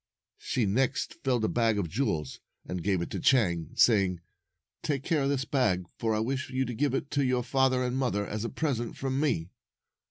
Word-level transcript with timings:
She 0.39 0.65
next 0.65 1.13
filled 1.23 1.45
a 1.45 1.47
bag 1.47 1.77
of 1.77 1.87
jewels, 1.87 2.39
and 2.65 2.81
gave 2.81 3.03
it 3.03 3.11
to 3.11 3.19
Chang, 3.19 3.69
saying, 3.75 4.19
"Take 4.81 5.03
care 5.03 5.21
of 5.21 5.29
this 5.29 5.45
bag, 5.45 5.85
for 5.99 6.15
I 6.15 6.19
wish 6.19 6.49
you 6.49 6.65
to 6.65 6.73
give 6.73 6.95
it 6.95 7.11
to 7.11 7.23
your 7.23 7.43
father 7.43 7.83
and 7.83 7.95
mother 7.95 8.25
as 8.25 8.43
a 8.43 8.49
present 8.49 8.97
from 8.97 9.19
me." 9.19 9.51